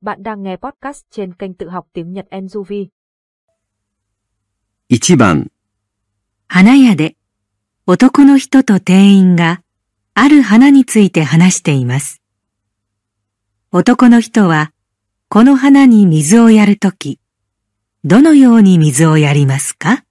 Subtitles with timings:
[0.00, 2.86] Bạn đang nghe podcast trên kênh tự học tiếng Nhật Enjuvi.
[4.88, 5.46] 1番、
[6.48, 7.14] 花屋で
[7.86, 9.60] 男の人と店員が
[10.14, 12.22] ある花について話しています。
[13.72, 14.72] 男の人は
[15.28, 17.18] この花に水をやるとき、
[18.04, 20.04] どのように水をやりますか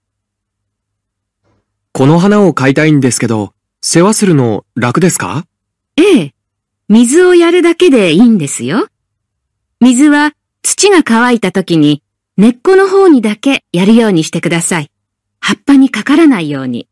[1.93, 5.45] この花を買いたいんですけど、世話するの楽ですか？
[5.97, 6.32] ええ。
[6.93, 8.87] 水をやるだけでいいんですよ。
[9.81, 12.03] 水は土が乾いた時に
[12.37, 14.91] 根っこの方にだけやるようにしてください。
[15.39, 16.87] 葉っぱにかからないように。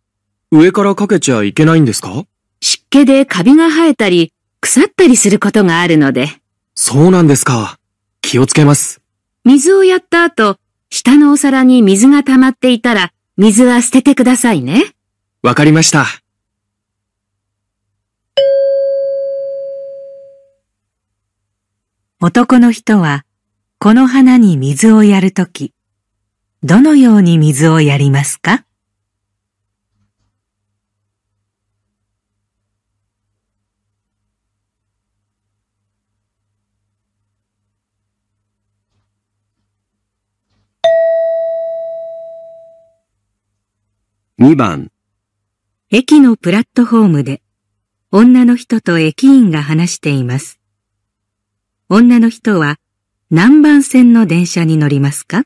[0.49, 2.26] 上からかけちゃいけないんですか？
[2.62, 6.29] 湿気でカビが生えたり腐ったりすることがあるので、
[6.73, 7.77] そうなんですか。
[8.21, 9.02] 気をつけます。
[9.45, 10.57] 水をやった後、
[10.90, 14.95] 下のお皿に水が溜まっていたら水は捨ててくださいね。
[15.43, 16.07] わかりました。
[22.23, 23.25] 男の人は
[23.79, 25.73] この花に水をやるとき、
[26.62, 28.63] どのように水をやりますか
[44.37, 44.91] ？2番、
[45.90, 47.41] 駅のプラットフォームで
[48.12, 50.60] 女の人と駅員が話しています。
[51.93, 52.77] 女の人は
[53.31, 55.43] 何番線の電車に乗りますか？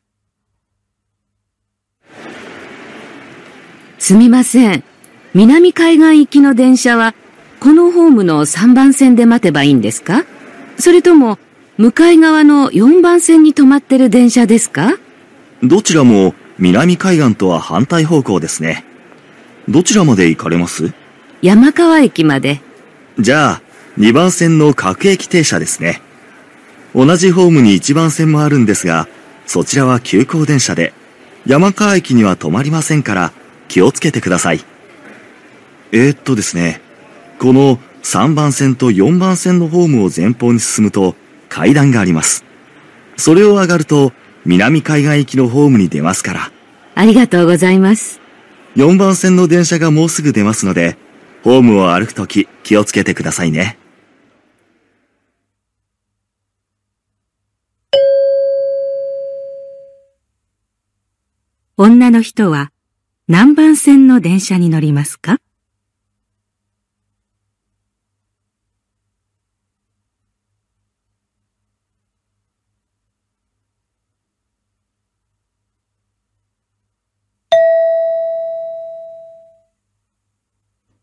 [3.97, 4.83] すみません。
[5.33, 7.15] 南海岸行きの電車は、
[7.59, 10.23] このホームの3番線で待てばいいんですか？
[10.77, 11.39] それとも、
[11.79, 14.99] 向かい側の4番線に止まってる電車ですか？
[15.63, 18.85] どちらも南海岸とは反対方向ですね。
[19.67, 20.93] どちらまで行かれます？
[21.41, 22.61] 山川駅まで。
[23.17, 23.61] じゃあ、
[23.97, 26.03] 2番線の各駅停車ですね。
[26.95, 29.09] 同じホームに1番線もあるんですが、
[29.45, 30.93] そちらは急行電車で、
[31.45, 33.33] 山川駅には止まりませんから、
[33.67, 34.63] 気をつけてください。
[35.91, 36.81] えー、っとですね、
[37.37, 41.15] この3番線と4番線のホームを前方に進むと
[41.49, 42.45] 階段があります。
[43.17, 44.13] それを上がると
[44.45, 46.51] 南海岸行きのホームに出ますから、
[46.95, 48.21] ありがとうございます。
[48.77, 50.97] 4番線の電車がもうすぐ出ますので、
[51.43, 53.77] ホームを歩くとき気をつけてくださいね。
[61.77, 62.71] 女の人は
[63.27, 65.41] 何番線の電車に乗りますか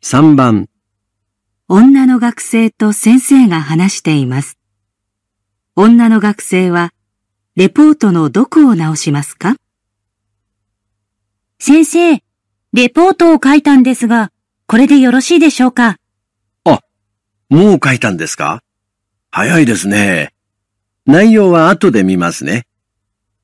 [0.01, 0.71] ？3番、
[1.69, 4.57] 女の学生と先生が話しています。
[5.77, 6.95] 女の学生は
[7.57, 9.57] レポートのどこを直しますか？
[11.65, 12.21] 先生、
[12.73, 14.33] レポートを書いたんですが、
[14.67, 16.01] これでよろしいでしょうか？
[16.65, 18.65] もう書いたんですか？
[19.31, 20.35] 早いですね。
[21.07, 22.67] 内容は後で見ますね。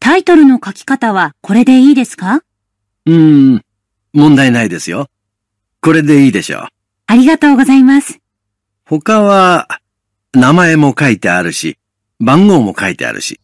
[0.01, 2.43] タイトルの書き方はこれでいいですか？
[3.07, 3.65] うーん、
[4.13, 5.07] 問題ないですよ。
[5.81, 6.67] これでいいでしょう。
[7.07, 8.19] ありがとうございます。
[8.85, 9.69] 他は、
[10.33, 11.79] 名前も書いてあるし、
[12.19, 13.39] 番号も書いてあるし。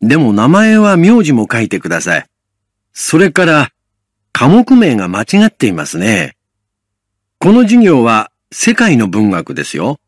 [0.00, 2.26] でも名前は名字も書いてください。
[2.92, 3.72] それから、
[4.32, 6.36] 科目名が間違っていますね。
[7.38, 9.98] この授業は世界の文学ですよ。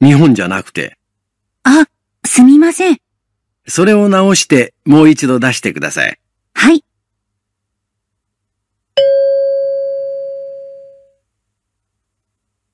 [0.00, 0.98] 日本じゃなくて。
[1.64, 1.86] あ、
[2.24, 2.98] すみません。
[3.66, 6.18] それを直してもう一度出してください。
[6.54, 6.84] はい。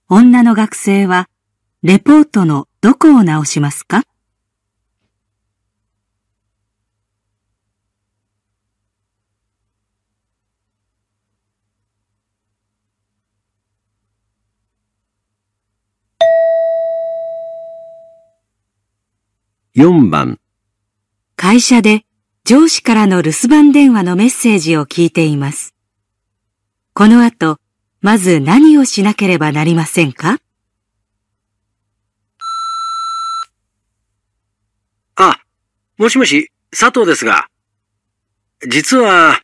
[0.09, 1.29] 女の学生は、
[1.83, 4.05] レポートのどこを直しますか？
[19.77, 20.41] 4番、
[21.37, 22.07] 会社で
[22.45, 25.75] 上司からの留守番電話のメッセージを聞いています。
[26.95, 27.59] この後、
[28.01, 30.39] まず何をしなければなりませんか？
[35.17, 35.41] あ、
[35.99, 37.49] もしもし、佐藤ですが。
[38.67, 39.43] 実は、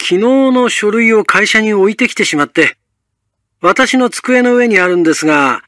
[0.00, 0.18] 昨日
[0.52, 2.78] の書類を会社に置いてきてしまって、
[3.60, 5.64] 私の机の上にあるんですが、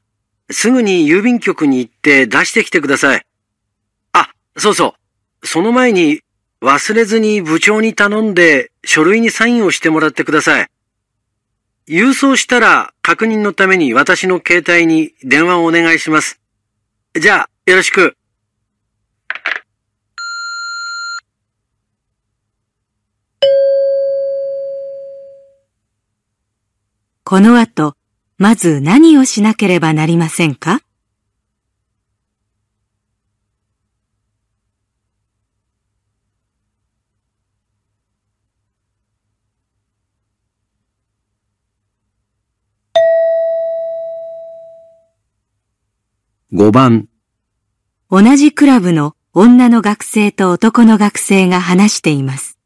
[0.51, 3.23] すぐに郵便局に行って出してきてください。
[4.59, 4.95] そうそ
[5.43, 5.47] う。
[5.47, 6.21] その前に、
[6.61, 10.69] 忘れずに部長に頼んで書類にサインをしてもらってください。
[11.87, 16.41] 郵送したら確認のために私の携帯に電話をお願いします。
[17.15, 18.17] じゃあ、よろしく。
[27.23, 27.95] この後、
[28.37, 30.81] まず何をしなければなりませんか？
[46.59, 47.07] 5番、
[48.11, 52.59] 同じクラブの女の学生と男の学生が話しています。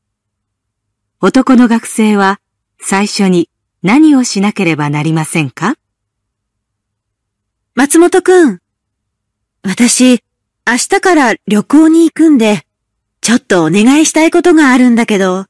[1.21, 2.41] 男の学生は
[2.81, 3.51] 最初に
[3.83, 5.77] 何をしなければなりませんか？
[7.75, 8.61] 松本くん。
[9.63, 10.23] 私、
[10.67, 12.67] 明日から旅行に行くんで、
[13.21, 15.45] ちょっとお願いしたいことがあるんだけど、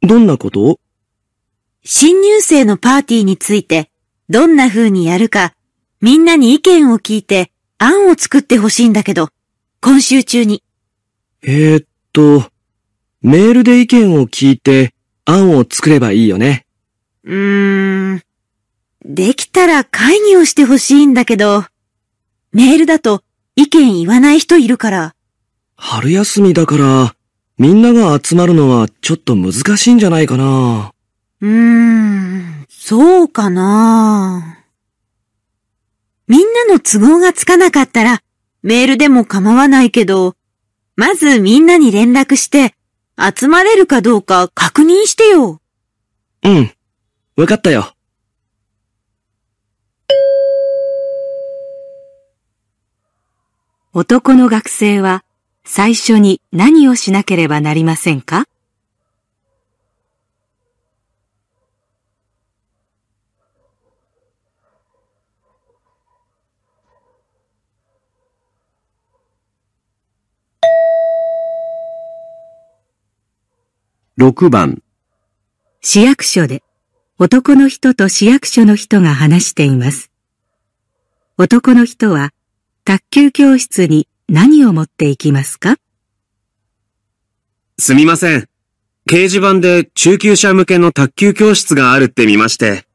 [0.00, 0.80] どんなこと？
[1.84, 3.90] 新入生のパーティーについて、
[4.30, 5.52] どんな風にやるか、
[6.00, 9.28] みんなに意見を聞いて、案を作ってほしいんだけど、
[9.80, 10.62] 今週中に。
[11.42, 12.50] えー、っと、
[13.22, 14.94] メールで意見を聞いて
[15.24, 16.66] 案を作ればいいよね。
[17.24, 18.22] うーん。
[19.04, 21.64] できたら会議をしてほしいんだけど、
[22.52, 23.22] メールだと
[23.56, 25.14] 意見言わない人いるから、
[25.76, 27.14] 春休みだから、
[27.58, 30.92] みんなが集まるのはちょっと難しいんじゃないかな。
[31.40, 34.63] うーん、そうかな
[36.26, 38.22] みんなの都合がつかなかったら、
[38.62, 40.36] メールでも構わないけど、
[40.96, 42.74] まずみんなに連絡して、
[43.18, 45.60] 集まれるかどうか確認してよ。
[46.42, 46.72] うん。
[47.36, 47.94] わかったよ。
[53.92, 55.24] 男の学生は
[55.64, 58.46] 最初に何をしなければなりませんか？
[74.24, 74.82] 6番、
[75.82, 76.62] 市役所で
[77.18, 80.10] 男の人と市役所の人が話しています。
[81.36, 82.32] 男の人は
[82.86, 85.76] 卓球教室に何を持っていきますか？
[87.76, 88.48] すみません。
[89.06, 92.86] 掲示板で中級者向けの卓球教室があるって見まして。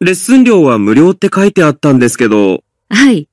[0.00, 3.26] レッスン料は無料って書いてあったんですけど、はい。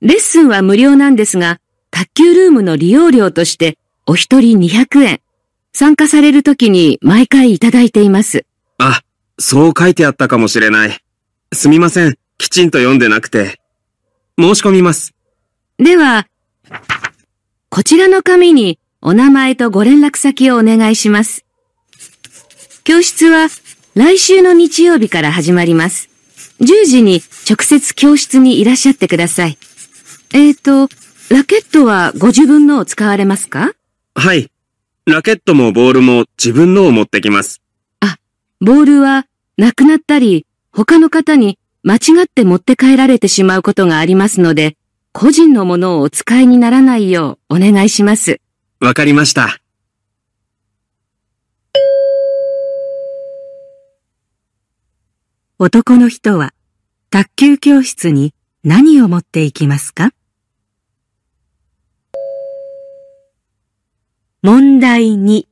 [0.00, 1.60] レッスンは無料なんですが、
[1.92, 5.20] 卓球ルームの利用料としてお一人200円。
[5.72, 8.44] 参加されるときに毎回いただいています。
[8.78, 9.02] あ、
[9.38, 10.98] そう書いてあったかもしれない。
[11.52, 12.16] すみません。
[12.38, 13.60] きちんと読んでなくて。
[14.38, 15.14] 申し込みます。
[15.78, 16.26] では、
[17.68, 21.44] こちらの紙にお名前とご連絡先をお願いします。
[22.84, 23.48] 教室は
[23.94, 26.08] 来週の日曜日から始まります。
[26.60, 29.58] 10時に直接教室にいらっしゃってください。
[30.32, 30.88] えーと、
[31.34, 33.72] ラケットはご自分のを使われますか？
[34.14, 34.50] はい。
[35.10, 37.60] ラケットもボールも自分のを持ってきます。
[38.62, 39.26] ボールは
[39.56, 44.76] なくなったり、他の方に間違って持って帰られてしまうことがありますので、
[45.12, 48.40] 個人のものをお使いにならないようお願いします。
[48.78, 49.60] わかりました。
[55.58, 56.52] 男の人は
[57.10, 60.12] 卓球教室に何を持っていきますか？
[64.42, 65.44] 問題2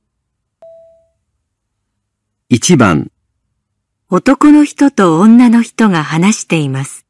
[2.49, 3.11] 1番、
[4.09, 7.05] 男の人と女の人が話しています。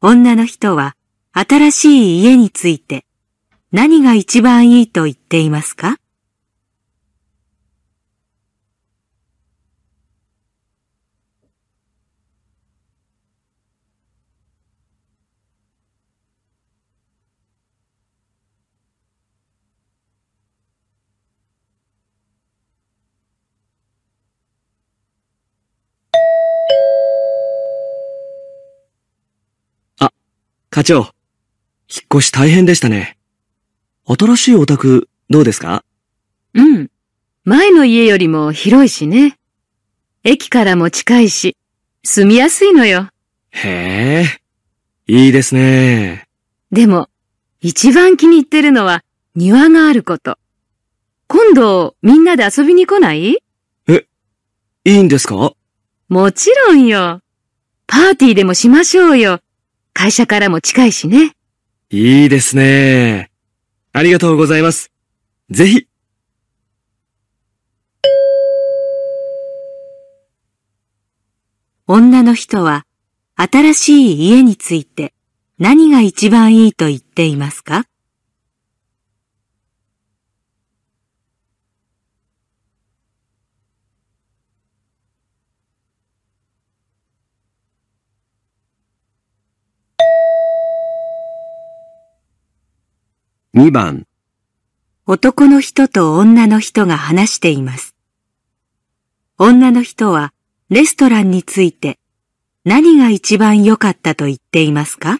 [0.00, 0.96] 女の人は
[1.32, 3.04] 新しい家について
[3.70, 5.98] 何が一番いいと言っていますか？
[30.76, 30.96] 課長。
[30.96, 31.08] 引っ
[32.16, 33.16] 越し大変でしたね。
[34.04, 35.86] 新しいお宅、どうですか？
[36.52, 36.90] うん。
[37.44, 39.38] 前の家よりも広いしね。
[40.22, 41.56] 駅からも近いし、
[42.04, 43.08] 住みやすいのよ。
[43.52, 44.26] へえ、
[45.06, 46.28] いいですね。
[46.70, 47.08] でも、
[47.62, 49.02] 一番気に入ってるのは
[49.34, 50.36] 庭があること。
[51.26, 53.38] 今度、みんなで遊びに来ない？
[53.88, 53.98] い
[54.84, 55.54] いんですか？
[56.10, 57.22] もちろんよ。
[57.86, 59.40] パーティーでもしましょうよ。
[59.98, 61.32] 会社からも近いしね。
[61.88, 63.30] いいですね。
[63.94, 64.90] ありがとうございます。
[65.48, 65.88] ぜひ。
[71.86, 72.84] 女の人は
[73.36, 75.14] 新しい家について
[75.58, 77.86] 何が一番いいと言っていますか？
[93.56, 94.06] 2番、
[95.06, 97.96] 男の人と女の人が話しています。
[99.38, 100.34] 女の人は
[100.68, 101.98] レストランについて
[102.66, 105.16] 何が一番良かったと言っていますか？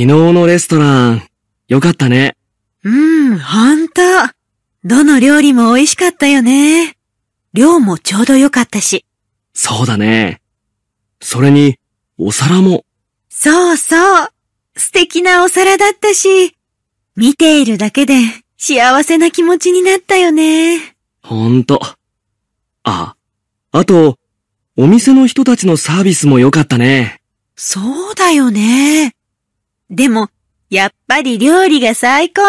[0.00, 1.22] 昨日のレストラン、
[1.68, 2.34] よかったね。
[2.84, 4.00] うん、ほんと。
[4.82, 6.96] どの料理も美味しかったよね。
[7.52, 9.04] 量もちょうどよかったし。
[9.52, 10.40] そうだね。
[11.20, 11.76] それに、
[12.16, 12.86] お皿も。
[13.28, 14.28] そうそう。
[14.74, 16.56] 素敵なお皿だったし、
[17.14, 18.14] 見ているだけで
[18.56, 20.96] 幸せな気持ちになったよね。
[21.22, 21.78] ほんと。
[22.84, 23.16] あ、
[23.70, 24.16] あと、
[24.78, 27.20] お店の人たちのサービスも良かったね。
[27.54, 29.14] そうだよね。
[29.90, 30.28] でも、
[30.70, 32.42] やっぱり料理が最高。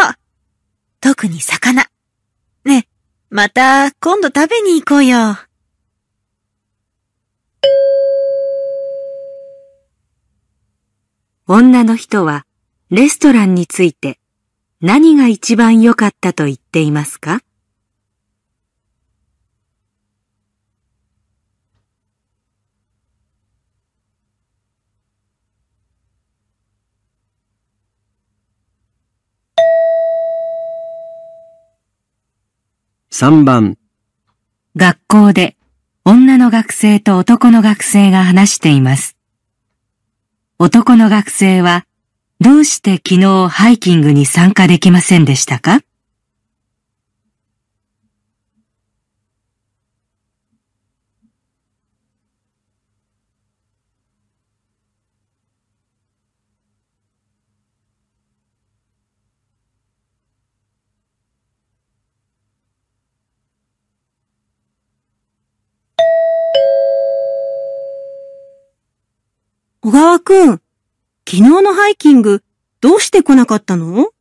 [1.00, 1.88] 特に魚。
[2.63, 2.88] ね、
[3.31, 5.38] また今度食べに行こうよ。
[11.48, 12.45] 女の人は
[12.91, 14.19] レストランについて
[14.79, 17.41] 何が一番良かったと言っていますか？
[33.13, 33.77] 3番、
[34.77, 35.57] 学校で
[36.05, 39.17] 女の学生と男の学生が話しています。
[40.57, 41.85] 男の学生は
[42.39, 45.81] どうして昨日ハイキングに参加できませんでしたか？
[69.83, 70.51] 小川くん、
[71.27, 72.43] 昨日のハイキング、
[72.81, 74.11] どうして来なかったの？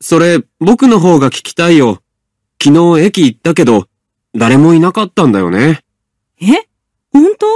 [0.00, 2.00] それ、僕の方が聞きたいよ。
[2.62, 3.88] 昨日駅行ったけど、
[4.36, 5.82] 誰もいなかったんだよね。
[6.40, 6.68] え？
[7.12, 7.46] 本当？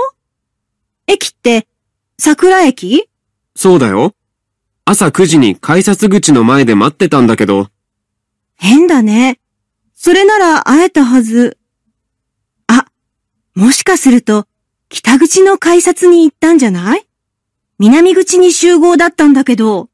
[1.06, 1.68] 駅って、
[2.18, 3.08] 桜駅？
[3.54, 4.16] そうだよ。
[4.84, 7.68] 朝9時に改札口の前で待ってたんだけど、
[8.56, 9.38] 変だね。
[9.94, 11.56] それなら会えたはず。
[12.66, 12.86] あ、
[13.54, 14.48] もしかすると、
[14.88, 17.06] 北口の改札に行ったんじゃない？
[17.78, 19.88] 南口に集合だったんだけど、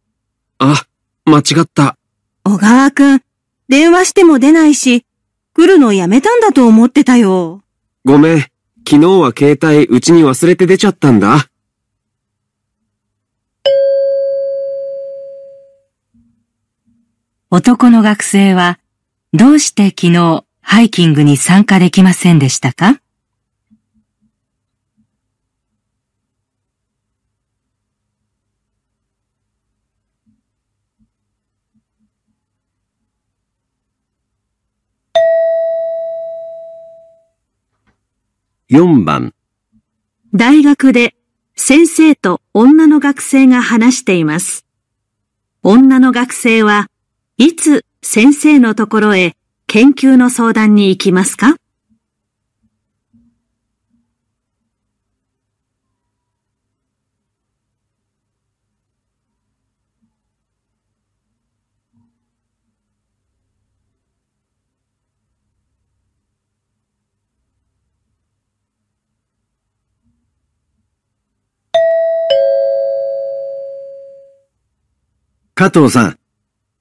[0.59, 0.85] あ、
[1.25, 1.97] 間違った。
[2.45, 3.23] 小川くん、
[3.69, 5.05] 電話しても出ないし、
[5.55, 7.63] 来るのやめたんだと思ってたよ。
[8.05, 8.39] ごめん。
[8.89, 11.47] 昨日は携帯うちに忘れて出ちゃったんだ。
[17.51, 18.79] 男の学生は
[19.33, 23.01] どうして昨日ハイキングに参加できませんでしたか？
[38.71, 39.35] 4番、
[40.33, 41.17] 大学で
[41.57, 44.65] 先生と女の学生が話しています。
[45.65, 46.87] 女の学生は
[47.37, 49.35] いつ先生のところへ
[49.67, 51.57] 研究の相談に行きますか？
[75.61, 76.19] 加藤さん、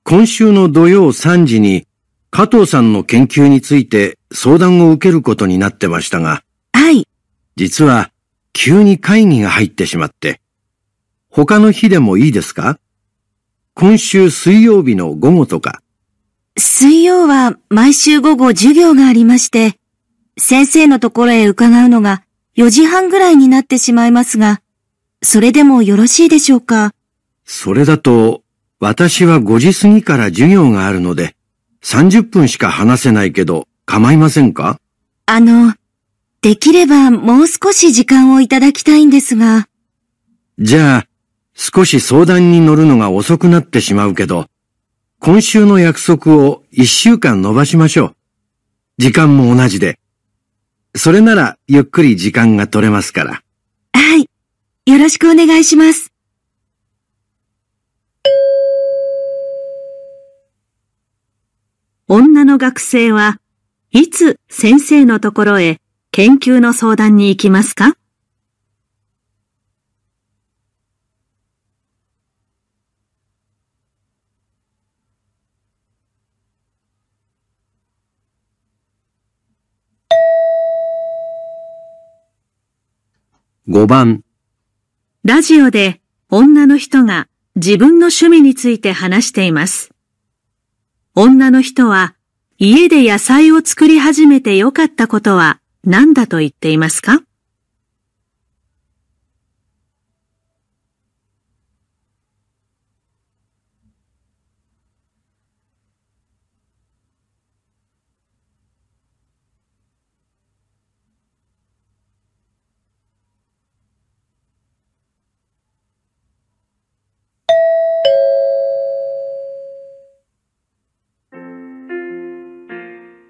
[0.05, 1.86] 今週の土曜3時に
[2.31, 7.05] 加藤さんの研究について相談を受けることになってましたが、はい。
[7.57, 8.09] 実は
[8.53, 10.39] 急に会議が入ってしまって、
[11.29, 12.79] 他の日でもいいですか？
[13.74, 15.81] 今週水曜日の午後とか、
[16.57, 19.77] 水曜は毎週午後授業がありまして、
[20.38, 22.24] 先生のところへ伺うのが
[22.55, 24.62] 4時半ぐらいになってしまいますが、
[25.21, 26.93] それでもよろしいでしょうか？
[27.43, 28.41] それだと
[28.79, 31.36] 私は5時過ぎから授業があるので、
[31.83, 34.79] 30分しか話せないけど、構いませんか？
[35.25, 35.74] あの、
[36.41, 39.67] できればもう少し時間をいただきたいんですが。
[40.57, 41.07] じゃあ、
[41.53, 44.48] 少し相談に乗るのが遅くなってしまうけど、
[45.19, 48.15] 今週の約束を一週間延ばしましょう。
[48.98, 50.00] 時間も同じで。
[50.95, 53.41] それならゆっくり時間が取れますから。
[53.93, 54.29] はい。
[54.86, 56.08] よろしくお願いします。
[62.11, 63.39] 女の学生は
[63.91, 65.77] いつ先生のところへ
[66.09, 67.95] 研究の相談に行きますか
[83.67, 84.23] ？5番、
[85.23, 86.01] ラジオで
[86.31, 89.91] 女の人が自分の趣味について話しています。
[91.15, 92.15] 女の人は
[92.57, 97.21] 家で野菜を作り始めて良かったことは何だと言っていますか？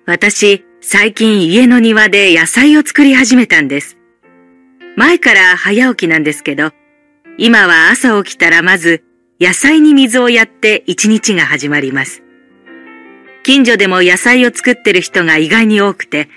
[0.09, 3.95] 私、最近家の庭で野菜を作り始めたんです。
[4.95, 6.71] 前から早起きなんですけど、
[7.37, 9.03] 今は朝起きたらまず
[9.39, 12.23] 野菜に水をやって一日が始まります。
[13.43, 16.27] 近所でも野菜を作ってる人が意外に多くて、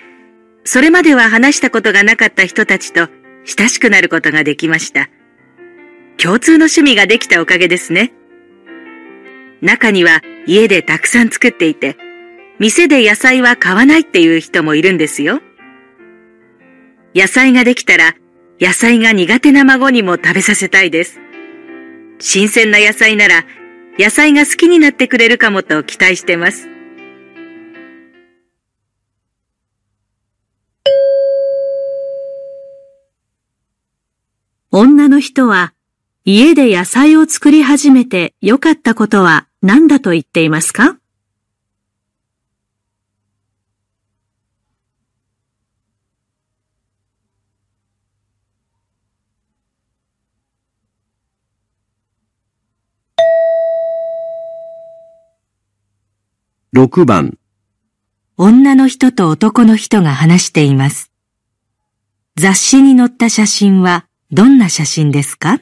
[0.65, 3.09] それまでは話したことがなかった人たちと
[3.47, 5.09] 親しくなることができました。
[6.19, 8.13] 共通の趣味ができたおかげですね。
[9.63, 11.97] 中には家でたくさん作っていて、
[12.63, 15.41] 店で野菜は買わないっていう人もいるんですよ。
[17.13, 18.15] 野菜ができたら、
[18.61, 21.19] 野菜が苦手な孫にも食べさせたいです。
[22.21, 23.45] 新鮮な野菜なら、
[23.99, 26.69] 野菜が好きになってくれるかもと期待してます。
[34.71, 35.75] 女の人は
[36.25, 41.02] 家で野菜を作り始めて良かったことは何だと言っていますか？
[56.75, 57.37] 6番、
[58.39, 61.13] 女の人と男の人が話しています。
[62.35, 65.61] 雑誌に載った写真はどんな写真ですか？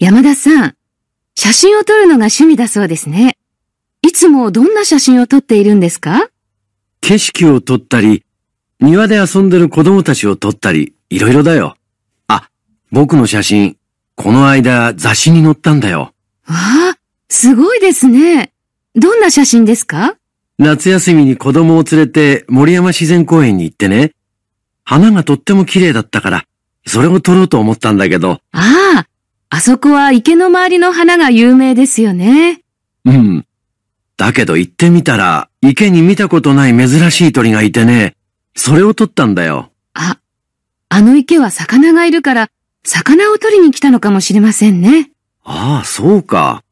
[0.00, 0.74] 山田さん、
[1.36, 3.36] 写真を撮るのが趣味だそうですね。
[4.02, 6.30] いつもどんな写真を撮っているんですか？
[7.00, 8.24] 景色を撮ったり、
[8.80, 11.76] 庭で遊んでる子供たちを撮ったり、いろいろだよ。
[12.26, 12.50] あ、
[12.90, 13.76] 僕の写真、
[14.16, 16.12] この間雑誌に載ったんだよ。
[16.46, 16.56] わ
[16.92, 18.52] あ、すごいですね。
[18.96, 20.16] どんな写真ですか？
[20.58, 24.10] 夏休みに子供を連れて森山自然公園に行ってね。
[24.82, 26.44] 花がとっても綺麗だったから、
[26.84, 29.06] それを撮ろうと思ったんだけど、ああ、
[29.54, 32.62] あそこは池の周りの花が有名ですよね。
[33.04, 33.46] うん。
[34.16, 38.16] だけど行ってみたら、池に見たことない珍しい鳥がいてね、
[38.56, 39.70] それを撮ったんだよ。
[39.92, 40.18] あ、
[40.88, 42.50] あの池は魚がいるから、
[42.82, 45.12] 魚を取りに来たのかもしれませんね。
[45.44, 46.64] ああ、そうか。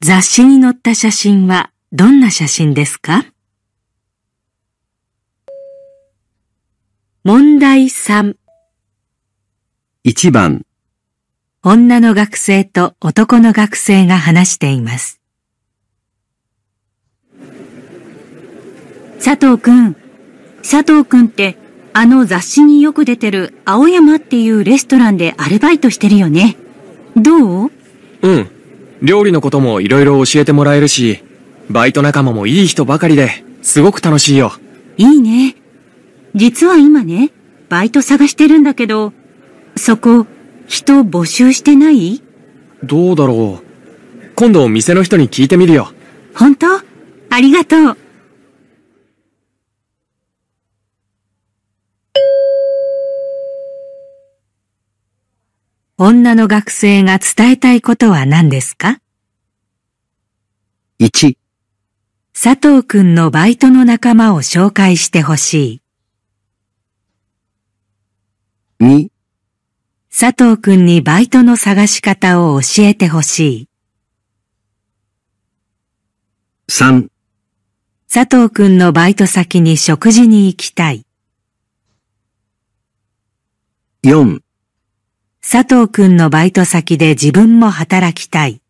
[0.00, 3.24] 雑誌に載った写真はどんな写真ですか？
[7.26, 8.36] 問題3
[10.04, 10.66] 1番、
[11.62, 15.22] 女の学生と男の学生が話しています。
[19.24, 19.96] 佐藤くん。
[20.62, 21.56] 佐藤くんって、
[21.94, 26.58] あの雑誌によく出てる青山っていうレストランでアルバイトしてるよね。
[27.16, 27.70] どう？
[28.20, 28.50] うん。
[29.00, 31.24] 料理のこともいろいろ教えてもらえるし、
[31.70, 34.52] バイト仲間もいい人ばかりで、すごく楽しいよ。
[34.98, 35.56] いいね。
[36.34, 37.30] 実は今ね、
[37.68, 39.12] バイト探してるんだけど、
[39.76, 40.26] そこ、
[40.66, 42.22] 人募集してない？
[42.82, 44.32] どうだろう。
[44.34, 45.92] 今度店の人に聞いてみるよ。
[46.34, 46.66] 本当？
[47.30, 47.98] ありがとう。
[55.96, 58.98] 女の学生が伝えたいことは何ですか
[60.98, 61.36] ?1
[62.32, 65.83] 佐藤くんのバイトの仲間を紹介してほしい。
[68.84, 69.08] 2、
[70.10, 73.68] 佐藤くんにバイトの探し方を教えてほしい。
[76.68, 77.08] 3、
[78.12, 81.06] 佐藤くんのバイト先に食事に行きたい。
[84.04, 84.40] 4、
[85.40, 88.60] 佐藤くんのバイト先で自分も働きたい。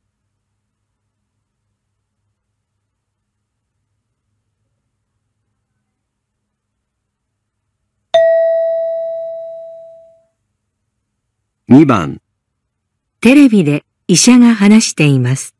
[11.70, 12.20] 2番、
[13.22, 15.54] テレビで医者が話しています。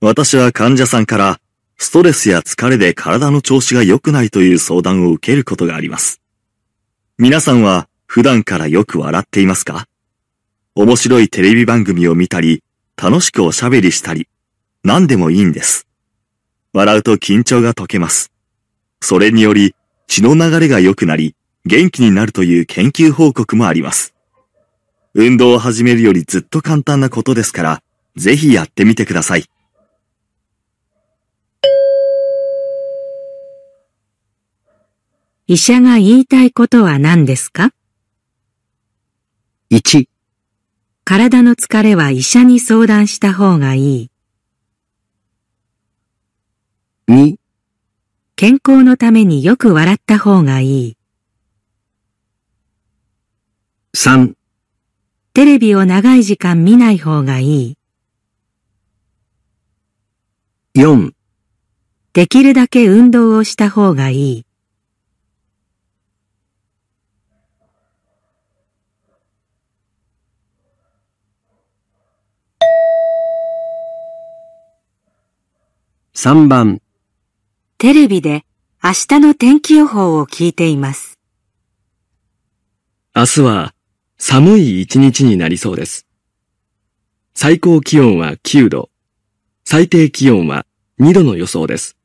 [0.00, 1.40] 私は患者さんから、
[1.78, 6.20] ストレスや疲れで体の調子が良くないという相談を受けることがあります。
[7.18, 9.88] 皆さんは普段からよく笑っていますか？
[10.76, 12.62] 面白いテレビ番組を見たり、
[12.96, 14.28] 楽しくおしゃべりしたり、
[14.84, 15.88] 何でもいいんです。
[16.72, 18.30] 笑うと緊張が解けます。
[19.00, 19.74] それにより
[20.06, 21.34] 血の流れが良くなり、
[21.66, 24.14] 元気になるという研究報告もあります。
[25.14, 27.82] 運動を始めるよりずっと簡単なことですから、
[28.16, 29.44] ぜひやってみてください。
[35.46, 37.72] 医者が言いたいことは何ですか
[39.70, 40.06] ？1、
[41.06, 44.10] 体の疲れは医者に相談した方がいい。
[47.08, 47.36] 2、
[48.36, 50.96] 健康のためによく笑った方がいい。
[53.96, 54.34] 3、
[55.34, 57.78] テレビを長い時間見ない方がいい。
[60.74, 61.12] 4、
[62.12, 64.46] できるだけ運動をした方がいい。
[76.14, 76.82] 3番、
[77.78, 78.44] テレビで
[78.82, 81.20] 明日の天気予報を聞いています。
[83.14, 83.73] 明日は
[84.26, 86.06] 寒い一日になりそうです。
[87.34, 88.88] 最高気温は9度、
[89.66, 90.64] 最低気温は
[90.98, 91.98] 2度の予想です。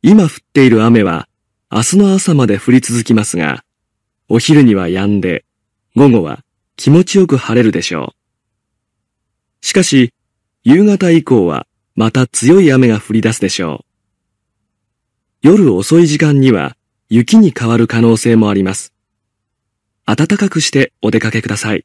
[0.00, 1.28] 今降っている雨は
[1.70, 3.64] 明日の朝まで降り続きますが、
[4.30, 5.44] お昼には止んで、
[5.94, 6.42] 午後は
[6.76, 8.14] 気持ちよく晴れるでしょ
[9.62, 9.66] う。
[9.66, 10.14] しかし、
[10.64, 13.84] 夕方以降はまた強い雨が降り出すでしょ
[15.42, 15.48] う。
[15.48, 16.78] 夜遅い時間には
[17.10, 18.94] 雪に変わる可能性もあります。
[20.10, 21.84] 暖かくしてお出かけください。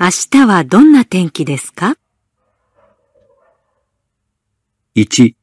[0.00, 1.98] 明日はどんな天気ですか
[4.96, 5.34] ？1、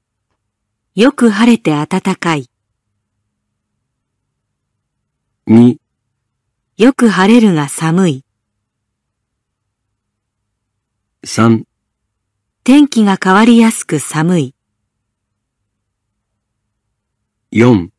[0.95, 2.49] よく晴れて暖かい。
[5.45, 5.77] 2、
[6.77, 8.25] よく晴れるが寒い。
[11.25, 11.63] 3、
[12.63, 14.55] 天気が変わりやすく寒い。
[17.53, 17.89] 4、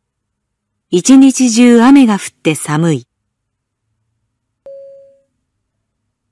[0.89, 3.07] 一日中雨が降って寒い。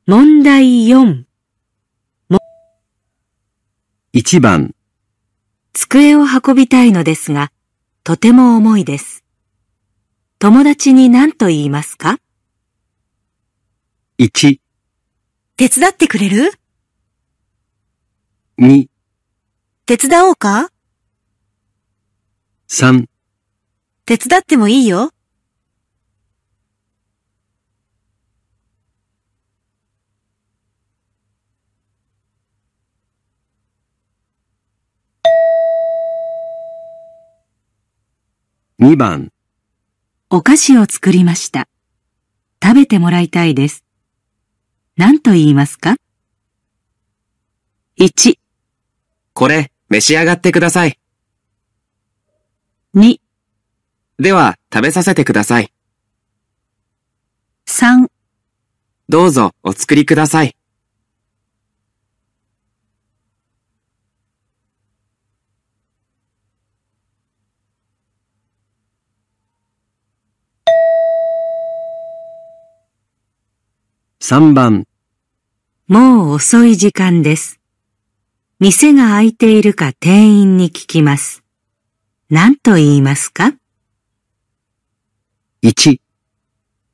[0.06, 1.24] 問題4。
[4.14, 4.74] 1番、
[5.74, 7.52] 机を運びたいのですが、
[8.04, 9.22] とても重いです。
[10.38, 12.16] 友達に何と言いますか
[14.18, 14.60] ？1、
[15.58, 16.54] 手伝ってくれる
[18.58, 18.88] ？2、
[19.84, 20.70] 手伝おうか
[22.70, 23.09] ？3、
[24.10, 25.12] 手伝ってもいいよ。
[38.80, 39.30] 2番、
[40.28, 41.68] お菓子を作りました。
[42.60, 43.84] 食べてもらいたいです。
[44.96, 45.94] 何と言いますか
[47.96, 48.40] ?1、
[49.34, 50.98] これ、召し上がってください。
[52.96, 53.20] 2、
[54.20, 55.72] では、食べさせてください。
[57.66, 58.10] 3、
[59.08, 60.54] どうぞ、お作りください。
[74.20, 74.86] 3番、
[75.88, 77.58] もう遅い時間です。
[78.58, 81.42] 店が開いているか店員に聞きます。
[82.28, 83.54] 何と言いますか？
[85.62, 86.00] 1、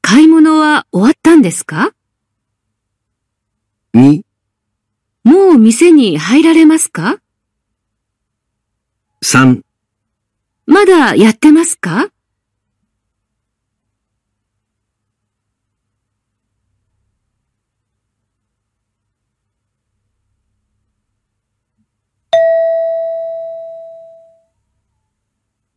[0.02, 1.92] 買い物は終わったんですか
[3.94, 4.24] ？2、
[5.22, 7.20] もう店に入られますか
[9.22, 9.62] ？3、
[10.66, 12.08] まだやってますか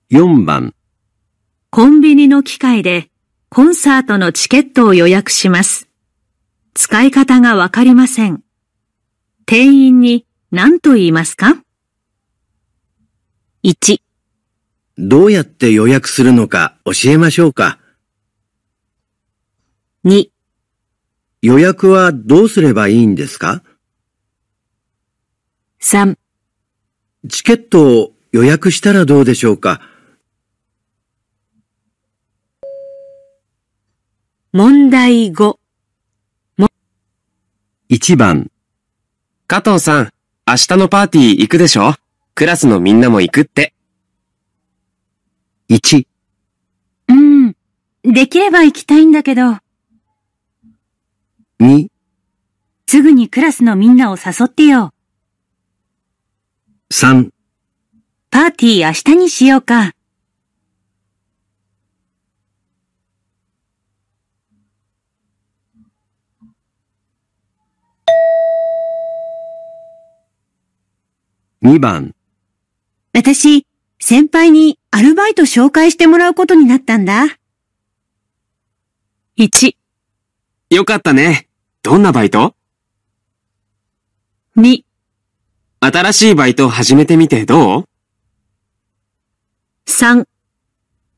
[0.09, 0.73] ？4番、
[1.71, 3.11] コンビニの機械で
[3.49, 5.87] コンサートのチケットを予約します。
[6.73, 8.41] 使い方がわかりません。
[9.45, 11.61] 店員に何と言いますか
[13.63, 14.01] ?1、
[14.97, 17.77] どうやって予約するのか教えましょうか。
[20.05, 20.29] 2、
[21.43, 23.61] 予約はどうすればいいんですか
[25.81, 26.17] ？3、
[27.29, 29.81] チケットを予約したらどうでしょうか？
[34.51, 35.59] 問題5。
[37.91, 38.49] 1番、
[39.45, 40.09] 加藤さん、
[40.47, 41.93] 明日のパーティー行くでしょ？
[42.33, 43.75] クラスのみんなも行くって。
[45.69, 46.07] 1、
[47.09, 47.55] うん。
[48.01, 49.57] できれば行きたいんだけど、
[51.59, 51.89] 2、
[52.87, 54.95] すぐにクラスのみんなを誘ってよ。
[56.91, 57.29] 3、
[58.31, 59.93] パーティー明日にしようか。
[71.61, 72.15] 2番、
[73.11, 73.67] 私、
[73.99, 77.25] 先輩にアルバイト紹介してもらうことになったんだ。
[79.37, 79.75] 1、
[80.69, 81.49] よかったね。
[81.83, 82.55] どんなバイト
[84.55, 84.83] ？2、
[85.81, 87.89] 新しいバイト始めてみてどう
[89.85, 90.25] ？3、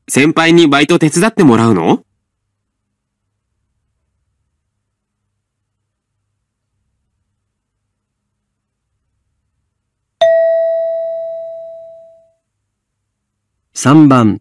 [0.08, 2.04] 先輩にバイト手伝ってもらうの？
[13.84, 14.40] 3番、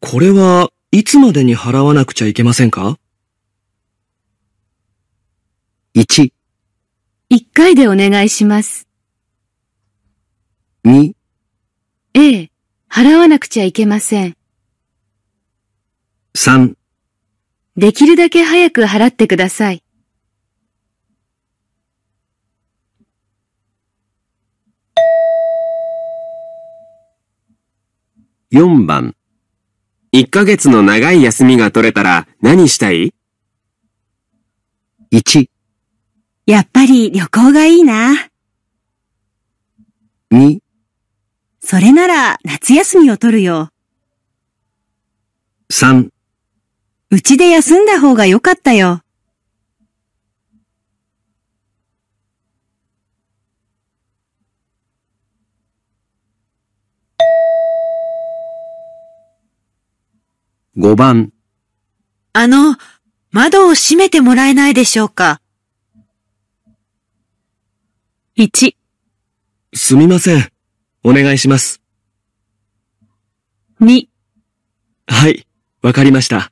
[0.00, 2.98] これはいつまでに払わなくちゃいけませんか
[5.94, 6.30] ？1、
[7.30, 8.86] 1回でお願いします。
[10.84, 11.14] 2、
[12.12, 12.50] ええ、
[12.90, 14.36] 払わなくちゃいけません。
[16.34, 16.74] 3、
[17.78, 19.83] できるだけ早く払ってください。
[28.54, 29.16] 4番、
[30.12, 33.12] 1ヶ月の長い休みが取れたら何したい
[35.12, 35.48] ？1、
[36.46, 38.14] やっぱり旅行がいいな。
[40.30, 40.60] 2、
[41.60, 43.70] それなら夏休みを取るよ。
[45.72, 46.10] 3、
[47.10, 49.02] うちで休んだ方が良かったよ。
[60.76, 61.32] 5番、
[62.32, 62.76] あの、
[63.30, 65.40] 窓を閉めてもらえないでしょうか
[68.36, 68.74] ？1、
[69.72, 70.48] すみません。
[71.04, 71.80] お願いします。
[73.80, 74.08] 2、
[75.06, 75.46] はい、
[75.82, 76.50] わかりました。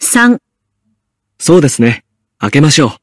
[0.00, 0.38] 3、
[1.38, 2.04] そうですね。
[2.38, 3.01] 開けましょう。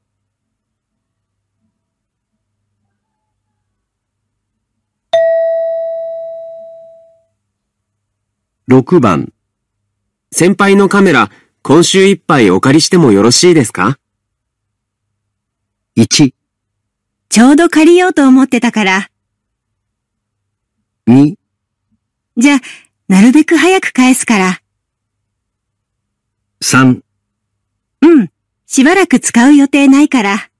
[8.70, 9.34] 6番、
[10.32, 11.32] 先輩のカメラ、
[11.64, 13.98] 今週いっぱいお借りしてもよろしいですか
[15.98, 16.34] ？1、
[17.30, 19.10] ちょうど借りようと思ってたから。
[21.08, 21.34] 2、
[22.38, 22.60] じゃあ、
[23.08, 24.62] なるべく早く返すから。
[26.62, 27.02] 3、
[28.02, 28.30] うん。
[28.68, 30.52] しばらく使う予定ないから。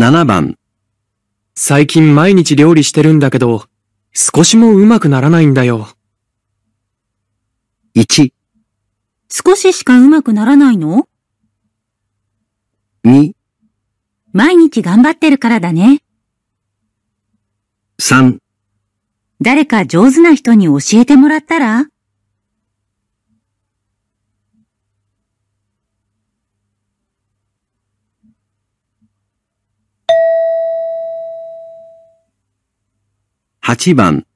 [0.00, 0.56] 7番、
[1.54, 3.66] 最近毎日料理してるんだけど、
[4.14, 5.88] 少しもうまくならないんだよ。
[7.94, 8.32] 1、
[9.30, 11.06] 少ししかうまくならないの
[13.04, 13.34] ？2、
[14.32, 16.02] 毎日頑張ってるからだね。
[18.00, 18.38] 3、
[19.42, 21.88] 誰か上手な人に教えてもらったら？
[33.82, 34.26] 8番、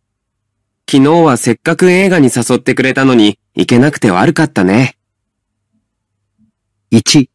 [0.91, 4.97] 昨日はせっかく映画に誘ってくれたのに行けなくて悪かったね。
[6.91, 7.29] 1、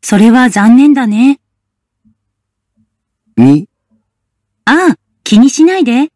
[0.00, 1.38] それは残念だね。
[3.36, 3.66] 2、
[4.64, 6.10] ああ、気にしないで。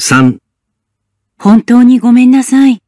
[0.00, 0.38] 3
[1.36, 2.79] 本当にごめんなさい。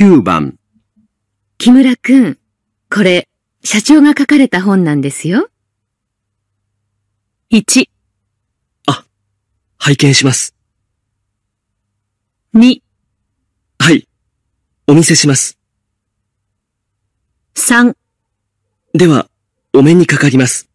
[0.00, 0.58] 9番。
[1.58, 2.38] 木村くん、
[2.90, 3.28] これ、
[3.62, 5.50] 社長が書かれた本なんですよ。
[7.52, 7.84] 1、
[9.76, 10.56] 拝見します。
[12.54, 12.80] 2、
[13.78, 14.08] はい。
[14.86, 15.58] お見せします。
[17.54, 17.94] 3
[18.94, 19.28] では、
[19.74, 20.69] お目にかかります。